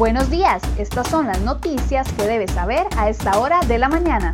[0.00, 4.32] Buenos días, estas son las noticias que debes saber a esta hora de la mañana.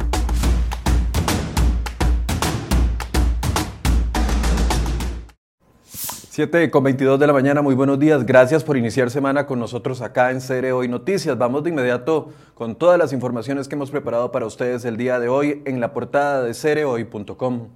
[5.82, 8.24] 7 con 22 de la mañana, muy buenos días.
[8.24, 11.36] Gracias por iniciar semana con nosotros acá en Cere Hoy Noticias.
[11.36, 15.26] Vamos de inmediato con todas las informaciones que hemos preparado para ustedes el día de
[15.26, 17.70] hoy en la portada de cerehoy.com.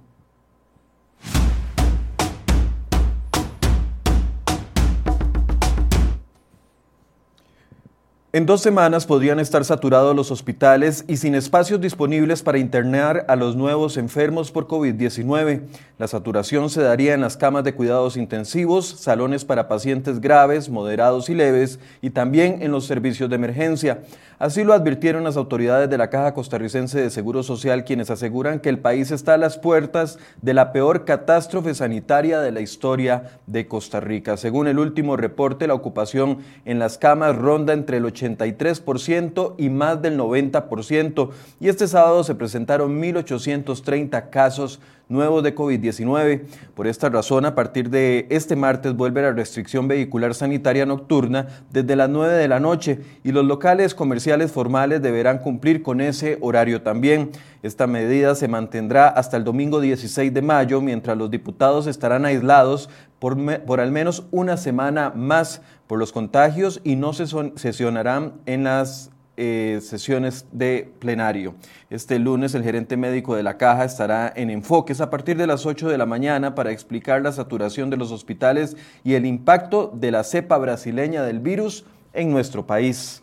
[8.33, 13.35] En dos semanas podrían estar saturados los hospitales y sin espacios disponibles para internar a
[13.35, 15.63] los nuevos enfermos por COVID-19.
[15.97, 21.29] La saturación se daría en las camas de cuidados intensivos, salones para pacientes graves, moderados
[21.29, 23.99] y leves y también en los servicios de emergencia.
[24.39, 28.69] Así lo advirtieron las autoridades de la Caja Costarricense de Seguro Social, quienes aseguran que
[28.69, 33.67] el país está a las puertas de la peor catástrofe sanitaria de la historia de
[33.67, 34.37] Costa Rica.
[34.37, 40.01] Según el último reporte, la ocupación en las camas ronda entre el 83% y más
[40.01, 41.29] del 90%.
[41.59, 44.79] Y este sábado se presentaron 1.830 casos
[45.11, 46.41] nuevos de COVID-19.
[46.73, 51.95] Por esta razón, a partir de este martes vuelve la restricción vehicular sanitaria nocturna desde
[51.95, 56.81] las 9 de la noche y los locales comerciales formales deberán cumplir con ese horario
[56.81, 57.31] también.
[57.61, 62.89] Esta medida se mantendrá hasta el domingo 16 de mayo, mientras los diputados estarán aislados
[63.19, 69.11] por, al menos una semana más por los contagios y no se sesionarán en las
[69.43, 71.55] eh, sesiones de plenario.
[71.89, 75.65] Este lunes el gerente médico de la caja estará en enfoques a partir de las
[75.65, 80.11] 8 de la mañana para explicar la saturación de los hospitales y el impacto de
[80.11, 83.20] la cepa brasileña del virus en nuestro país.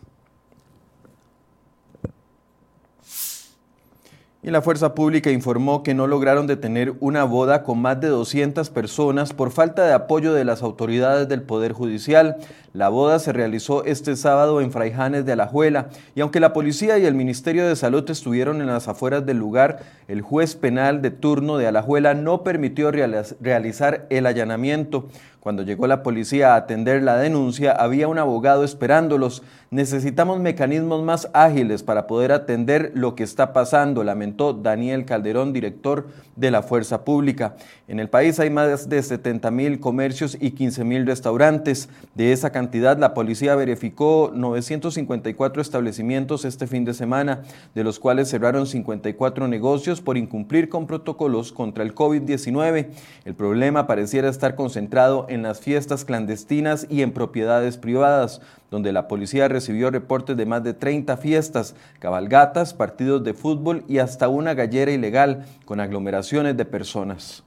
[4.41, 8.69] Y la Fuerza Pública informó que no lograron detener una boda con más de 200
[8.69, 12.37] personas por falta de apoyo de las autoridades del Poder Judicial.
[12.71, 17.05] La boda se realizó este sábado en Fraijanes de Alajuela y aunque la policía y
[17.05, 21.57] el Ministerio de Salud estuvieron en las afueras del lugar, el juez penal de turno
[21.57, 25.09] de Alajuela no permitió realizar el allanamiento.
[25.39, 29.41] Cuando llegó la policía a atender la denuncia, había un abogado esperándolos.
[29.71, 34.03] Necesitamos mecanismos más ágiles para poder atender lo que está pasando,
[34.37, 37.55] Daniel Calderón, director de la Fuerza Pública.
[37.87, 41.89] En el país hay más de 70 mil comercios y 15 mil restaurantes.
[42.15, 47.43] De esa cantidad, la policía verificó 954 establecimientos este fin de semana,
[47.75, 52.87] de los cuales cerraron 54 negocios por incumplir con protocolos contra el COVID-19.
[53.25, 58.41] El problema pareciera estar concentrado en las fiestas clandestinas y en propiedades privadas,
[58.71, 63.97] donde la policía recibió reportes de más de 30 fiestas, cabalgatas, partidos de fútbol y
[63.97, 67.43] hasta una gallera ilegal con aglomeraciones de personas.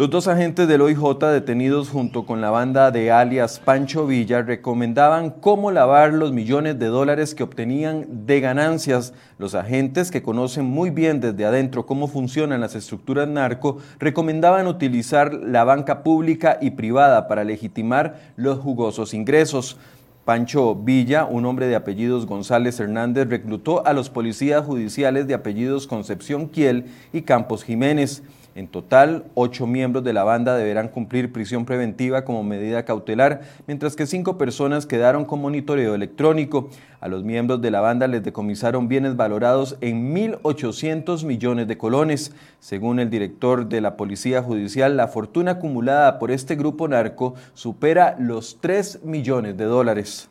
[0.00, 5.28] Los dos agentes del OIJ detenidos junto con la banda de alias Pancho Villa recomendaban
[5.28, 9.12] cómo lavar los millones de dólares que obtenían de ganancias.
[9.36, 15.34] Los agentes, que conocen muy bien desde adentro cómo funcionan las estructuras narco, recomendaban utilizar
[15.34, 19.76] la banca pública y privada para legitimar los jugosos ingresos.
[20.24, 25.86] Pancho Villa, un hombre de apellidos González Hernández, reclutó a los policías judiciales de apellidos
[25.86, 28.22] Concepción Kiel y Campos Jiménez.
[28.56, 33.94] En total, ocho miembros de la banda deberán cumplir prisión preventiva como medida cautelar, mientras
[33.94, 36.68] que cinco personas quedaron con monitoreo electrónico.
[37.00, 42.32] A los miembros de la banda les decomisaron bienes valorados en 1.800 millones de colones.
[42.58, 48.16] Según el director de la Policía Judicial, la fortuna acumulada por este grupo narco supera
[48.18, 50.28] los 3 millones de dólares.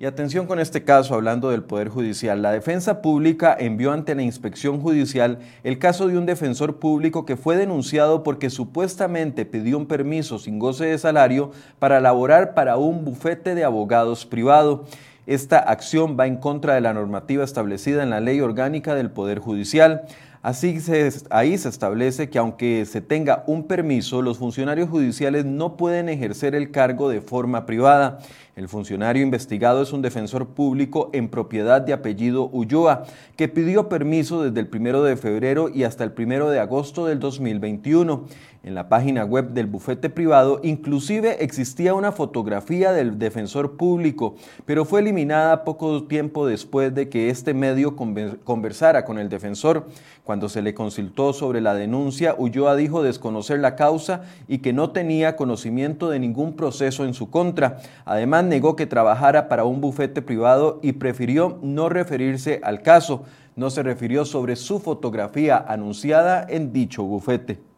[0.00, 2.40] Y atención con este caso, hablando del Poder Judicial.
[2.40, 7.36] La Defensa Pública envió ante la Inspección Judicial el caso de un defensor público que
[7.36, 13.04] fue denunciado porque supuestamente pidió un permiso sin goce de salario para laborar para un
[13.04, 14.86] bufete de abogados privado.
[15.26, 19.38] Esta acción va en contra de la normativa establecida en la Ley Orgánica del Poder
[19.38, 20.06] Judicial.
[20.42, 25.76] Así se, ahí se establece que aunque se tenga un permiso, los funcionarios judiciales no
[25.76, 28.20] pueden ejercer el cargo de forma privada.
[28.56, 33.04] El funcionario investigado es un defensor público en propiedad de apellido Ulloa,
[33.36, 37.20] que pidió permiso desde el primero de febrero y hasta el primero de agosto del
[37.20, 38.24] 2021.
[38.62, 44.34] En la página web del bufete privado inclusive existía una fotografía del defensor público,
[44.66, 49.86] pero fue eliminada poco tiempo después de que este medio conversara con el defensor.
[50.24, 54.90] Cuando se le consultó sobre la denuncia, Ulloa dijo desconocer la causa y que no
[54.90, 57.78] tenía conocimiento de ningún proceso en su contra.
[58.04, 63.24] Además, negó que trabajara para un bufete privado y prefirió no referirse al caso.
[63.56, 67.69] No se refirió sobre su fotografía anunciada en dicho bufete.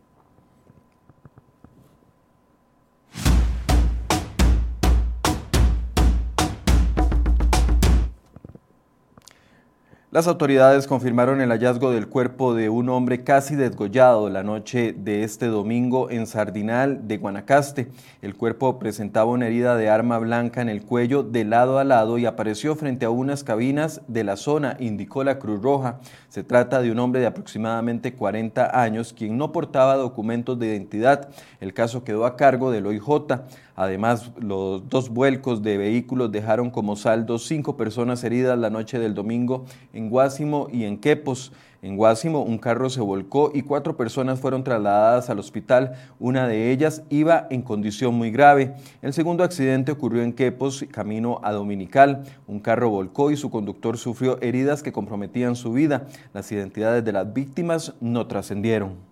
[10.12, 15.24] Las autoridades confirmaron el hallazgo del cuerpo de un hombre casi desgollado la noche de
[15.24, 17.88] este domingo en Sardinal de Guanacaste.
[18.20, 22.18] El cuerpo presentaba una herida de arma blanca en el cuello de lado a lado
[22.18, 25.98] y apareció frente a unas cabinas de la zona, indicó la Cruz Roja.
[26.28, 31.30] Se trata de un hombre de aproximadamente 40 años quien no portaba documentos de identidad.
[31.58, 33.40] El caso quedó a cargo del OIJ.
[33.74, 39.14] Además, los dos vuelcos de vehículos dejaron como saldo cinco personas heridas la noche del
[39.14, 41.52] domingo en Guásimo y en Quepos.
[41.82, 45.94] En Guásimo, un carro se volcó y cuatro personas fueron trasladadas al hospital.
[46.20, 48.74] Una de ellas iba en condición muy grave.
[49.02, 52.22] El segundo accidente ocurrió en Quepos, camino a Dominical.
[52.46, 56.06] Un carro volcó y su conductor sufrió heridas que comprometían su vida.
[56.32, 59.11] Las identidades de las víctimas no trascendieron.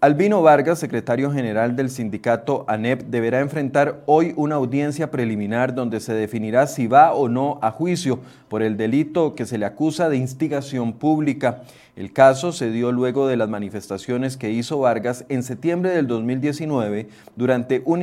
[0.00, 6.14] Albino Vargas, secretario general del sindicato ANEP, deberá enfrentar hoy una audiencia preliminar donde se
[6.14, 10.16] definirá si va o no a juicio por el delito que se le acusa de
[10.16, 11.62] instigación pública.
[11.96, 17.08] El caso se dio luego de las manifestaciones que hizo Vargas en septiembre del 2019
[17.34, 18.02] durante un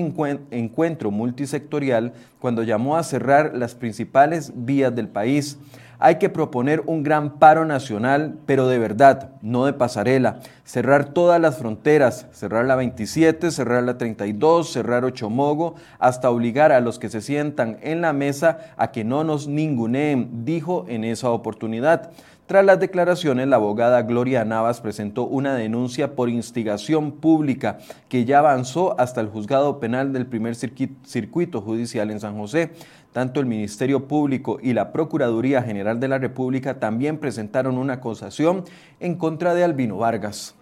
[0.51, 2.11] encuentro multisectorial
[2.41, 5.57] cuando llamó a cerrar las principales vías del país.
[5.99, 10.39] Hay que proponer un gran paro nacional, pero de verdad, no de pasarela.
[10.63, 16.81] Cerrar todas las fronteras, cerrar la 27, cerrar la 32, cerrar Ochomogo, hasta obligar a
[16.81, 21.29] los que se sientan en la mesa a que no nos ninguneen, dijo en esa
[21.29, 22.11] oportunidad.
[22.47, 28.37] Tras las declaraciones, la abogada Gloria Navas presentó una denuncia por instigación pública que ya
[28.37, 32.69] avanzó hasta el juzgado penal del primer circuito judicial en San José.
[33.13, 38.63] Tanto el Ministerio Público y la Procuraduría General de la República también presentaron una acusación
[38.99, 40.53] en contra de Albino Vargas.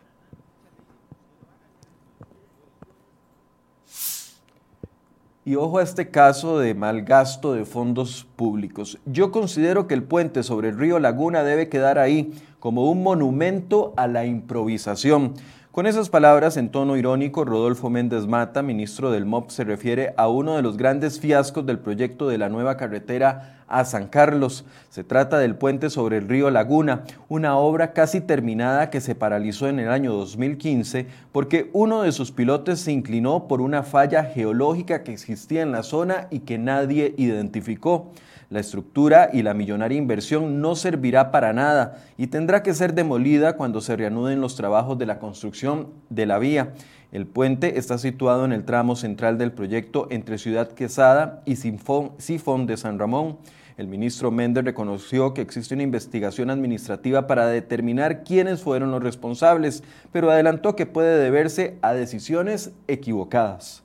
[5.45, 8.97] Y ojo a este caso de mal gasto de fondos públicos.
[9.05, 12.31] Yo considero que el puente sobre el río Laguna debe quedar ahí
[12.61, 15.33] como un monumento a la improvisación.
[15.73, 20.29] Con esas palabras, en tono irónico, Rodolfo Méndez Mata, ministro del MOP, se refiere a
[20.29, 24.65] uno de los grandes fiascos del proyecto de la nueva carretera a San Carlos.
[24.89, 29.67] Se trata del puente sobre el río Laguna, una obra casi terminada que se paralizó
[29.67, 35.03] en el año 2015 porque uno de sus pilotes se inclinó por una falla geológica
[35.03, 38.11] que existía en la zona y que nadie identificó.
[38.49, 43.57] La estructura y la millonaria inversión no servirá para nada y tendrá que ser demolida
[43.57, 46.73] cuando se reanuden los trabajos de la construcción de la vía.
[47.11, 52.67] El puente está situado en el tramo central del proyecto entre Ciudad Quesada y Sifón
[52.67, 53.37] de San Ramón.
[53.77, 59.83] El ministro Méndez reconoció que existe una investigación administrativa para determinar quiénes fueron los responsables,
[60.11, 63.82] pero adelantó que puede deberse a decisiones equivocadas.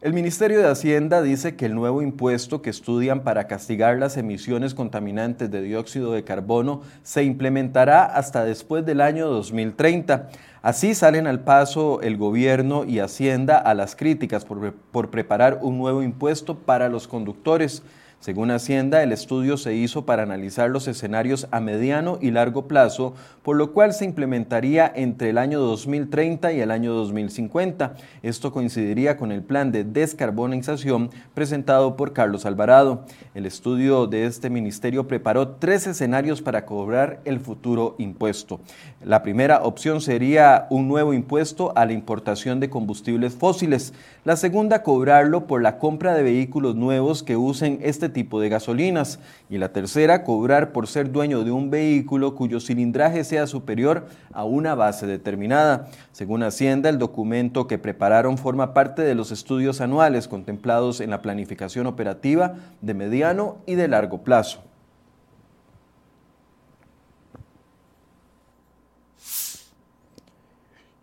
[0.00, 4.72] El Ministerio de Hacienda dice que el nuevo impuesto que estudian para castigar las emisiones
[4.72, 10.28] contaminantes de dióxido de carbono se implementará hasta después del año 2030.
[10.62, 16.04] Así salen al paso el gobierno y Hacienda a las críticas por, preparar un nuevo
[16.04, 17.82] impuesto para los conductores.
[18.20, 23.14] Según Hacienda, el estudio se hizo para analizar los escenarios a mediano y largo plazo,
[23.44, 27.94] por lo cual se implementaría entre el año 2030 y el año 2050.
[28.24, 33.04] Esto coincidiría con el plan de descarbonización presentado por Carlos Alvarado.
[33.36, 38.58] El estudio de este ministerio preparó tres escenarios para cobrar el futuro impuesto.
[39.00, 43.94] La primera opción sería un nuevo impuesto a la importación de combustibles fósiles.
[44.24, 49.18] La segunda, cobrarlo por la compra de vehículos nuevos que usen este tipo de gasolinas.
[49.50, 54.44] Y la tercera, cobrar por ser dueño de un vehículo cuyo cilindraje sea superior a
[54.44, 55.88] una base determinada.
[56.12, 61.22] Según Hacienda, el documento que prepararon forma parte de los estudios anuales contemplados en la
[61.22, 64.67] planificación operativa de mediano y de largo plazo.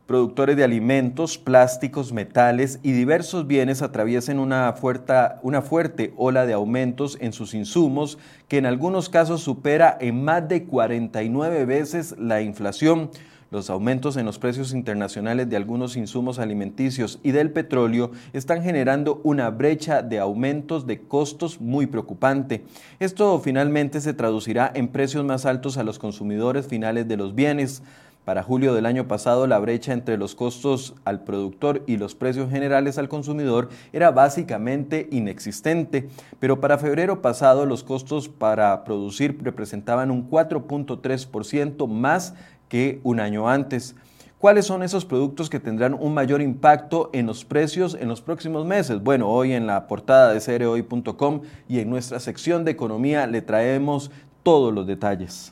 [0.05, 4.75] Productores de alimentos, plásticos, metales y diversos bienes atraviesen una
[5.41, 10.47] una fuerte ola de aumentos en sus insumos que en algunos casos supera en más
[10.47, 13.09] de 49 veces la inflación.
[13.51, 19.21] Los aumentos en los precios internacionales de algunos insumos alimenticios y del petróleo están generando
[19.23, 22.65] una brecha de aumentos de costos muy preocupante.
[22.99, 27.83] Esto finalmente se traducirá en precios más altos a los consumidores finales de los bienes.
[28.25, 32.49] Para julio del año pasado, la brecha entre los costos al productor y los precios
[32.49, 40.09] generales al consumidor era básicamente inexistente, pero para febrero pasado los costos para producir representaban
[40.09, 42.33] un 4.3% más
[42.67, 43.95] que un año antes.
[44.39, 48.65] ¿Cuáles son esos productos que tendrán un mayor impacto en los precios en los próximos
[48.65, 49.03] meses?
[49.03, 54.09] Bueno, hoy en la portada de cereoy.com y en nuestra sección de economía le traemos
[54.41, 55.51] todos los detalles.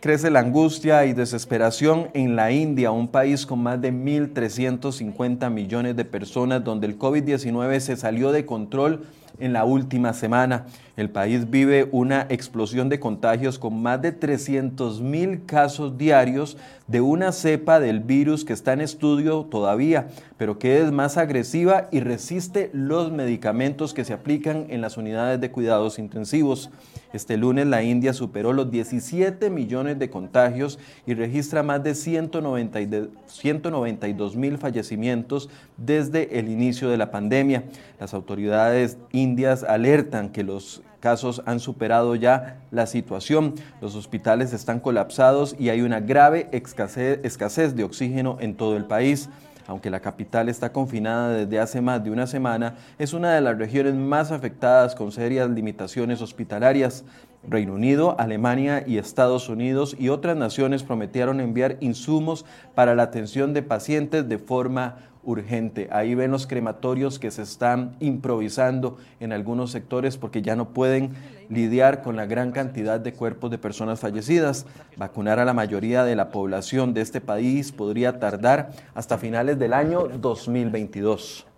[0.00, 5.94] Crece la angustia y desesperación en la India, un país con más de 1.350 millones
[5.94, 9.04] de personas donde el COVID-19 se salió de control
[9.40, 10.64] en la última semana.
[10.96, 16.56] El país vive una explosión de contagios con más de 300 mil casos diarios
[16.90, 21.86] de una cepa del virus que está en estudio todavía, pero que es más agresiva
[21.92, 26.68] y resiste los medicamentos que se aplican en las unidades de cuidados intensivos.
[27.12, 34.34] Este lunes la India superó los 17 millones de contagios y registra más de 192
[34.34, 37.62] mil fallecimientos desde el inicio de la pandemia.
[38.00, 43.54] Las autoridades indias alertan que los casos han superado ya la situación.
[43.80, 49.28] Los hospitales están colapsados y hay una grave escasez, de oxígeno en todo el país
[49.66, 53.56] aunque la capital está confinada desde hace más de una semana, es una de las
[53.56, 57.04] regiones más afectadas con serias limitaciones hospitalarias.
[57.48, 63.54] Reino Unido, Alemania y Estados Unidos y otras naciones prometieron enviar insumos para la atención
[63.54, 65.88] de pacientes de forma urgente.
[65.92, 71.12] Ahí ven los crematorios que se están improvisando en algunos sectores porque ya no pueden
[71.48, 74.66] lidiar con la gran cantidad de cuerpos de personas fallecidas.
[74.96, 79.74] Vacunar a la mayoría de la población de este país podría tardar hasta finales del
[79.74, 81.49] año 2022.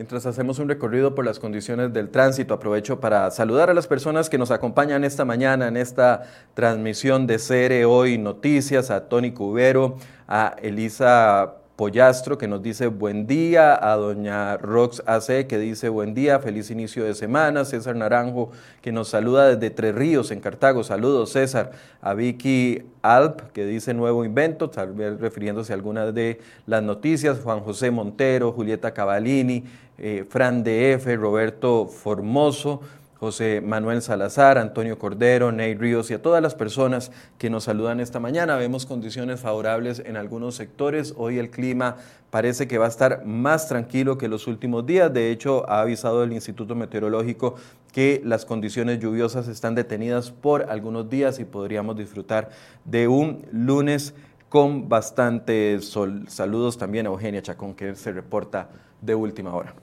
[0.00, 4.30] Mientras hacemos un recorrido por las condiciones del tránsito, aprovecho para saludar a las personas
[4.30, 6.22] que nos acompañan esta mañana en esta
[6.54, 13.26] transmisión de Cere Hoy Noticias, a Tony Cubero, a Elisa Pollastro que nos dice buen
[13.26, 18.50] día, a doña Rox AC que dice buen día, feliz inicio de semana, César Naranjo
[18.82, 21.70] que nos saluda desde Tres Ríos en Cartago, saludos César,
[22.02, 27.40] a Vicky Alp que dice nuevo invento, tal vez refiriéndose a algunas de las noticias,
[27.40, 29.64] Juan José Montero, Julieta Cavalini,
[29.96, 32.82] eh, Fran DF, Roberto Formoso,
[33.20, 38.00] José Manuel Salazar, Antonio Cordero, Ney Ríos y a todas las personas que nos saludan
[38.00, 38.56] esta mañana.
[38.56, 41.12] Vemos condiciones favorables en algunos sectores.
[41.18, 41.96] Hoy el clima
[42.30, 45.12] parece que va a estar más tranquilo que los últimos días.
[45.12, 47.56] De hecho, ha avisado el Instituto Meteorológico
[47.92, 52.48] que las condiciones lluviosas están detenidas por algunos días y podríamos disfrutar
[52.86, 54.14] de un lunes
[54.48, 56.24] con bastante sol.
[56.28, 58.70] Saludos también a Eugenia Chacón, que se reporta
[59.02, 59.74] de última hora.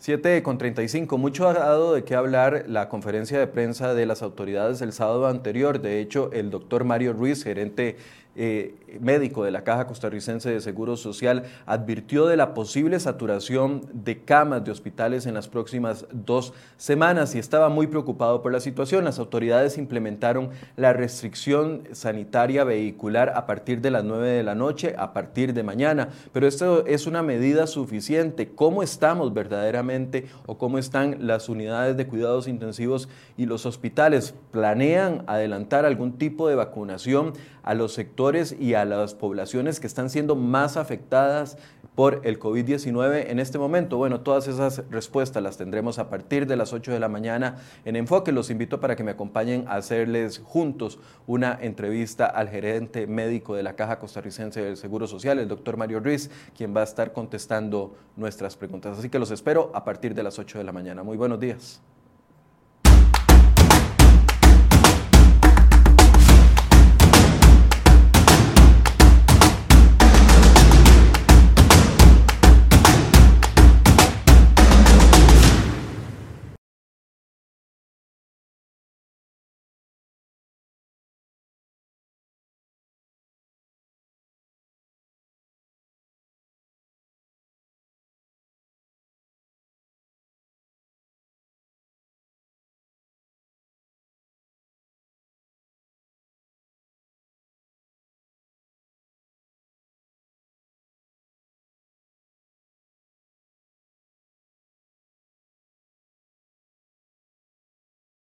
[0.00, 1.18] 7 con 35.
[1.18, 5.26] Mucho ha dado de qué hablar la conferencia de prensa de las autoridades el sábado
[5.26, 5.82] anterior.
[5.82, 7.98] De hecho, el doctor Mario Ruiz, gerente
[8.36, 14.22] eh, médico de la Caja Costarricense de Seguro Social advirtió de la posible saturación de
[14.22, 19.04] camas de hospitales en las próximas dos semanas y estaba muy preocupado por la situación.
[19.04, 24.94] Las autoridades implementaron la restricción sanitaria vehicular a partir de las 9 de la noche,
[24.96, 28.50] a partir de mañana, pero esto es una medida suficiente.
[28.54, 34.34] ¿Cómo estamos verdaderamente o cómo están las unidades de cuidados intensivos y los hospitales?
[34.50, 37.32] ¿Planean adelantar algún tipo de vacunación
[37.62, 41.58] a los sectores y a las poblaciones que están siendo más afectadas
[41.94, 43.96] por el COVID-19 en este momento?
[43.96, 47.96] Bueno, todas esas respuestas las tendremos a partir de las 8 de la mañana en
[47.96, 48.32] Enfoque.
[48.32, 53.62] Los invito para que me acompañen a hacerles juntos una entrevista al gerente médico de
[53.62, 57.94] la Caja Costarricense del Seguro Social, el doctor Mario Ruiz, quien va a estar contestando
[58.16, 58.98] nuestras preguntas.
[58.98, 61.02] Así que los espero a partir de las 8 de la mañana.
[61.02, 61.82] Muy buenos días.